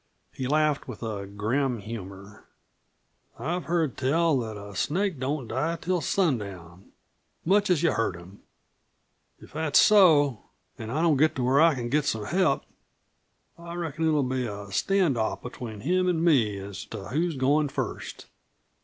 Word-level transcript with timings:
He 0.33 0.47
laughed 0.47 0.87
with 0.87 1.03
a 1.03 1.27
grim 1.27 1.77
humor. 1.77 2.47
"I've 3.37 3.65
heard 3.65 3.97
tell 3.97 4.35
that 4.39 4.57
a 4.57 4.75
snake 4.75 5.19
don't 5.19 5.47
die 5.47 5.75
till 5.75 6.01
sundown 6.01 6.91
much 7.45 7.69
as 7.69 7.83
you 7.83 7.91
hurt 7.91 8.15
him. 8.15 8.39
If 9.39 9.53
that's 9.53 9.77
so, 9.77 10.41
an' 10.79 10.89
I 10.89 11.03
don't 11.03 11.17
get 11.17 11.35
to 11.35 11.43
where 11.43 11.61
I 11.61 11.75
c'n 11.75 11.89
get 11.89 12.05
some 12.05 12.25
help, 12.25 12.63
I 13.59 13.75
reckon 13.75 14.07
it'll 14.07 14.23
be 14.23 14.47
a 14.47 14.71
stand 14.71 15.19
off 15.19 15.43
between 15.43 15.81
him 15.81 16.09
an' 16.09 16.23
me 16.23 16.57
as 16.57 16.83
to 16.85 17.09
who's 17.09 17.37
goin' 17.37 17.69
first." 17.69 18.25